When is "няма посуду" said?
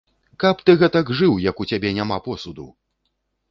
2.01-2.69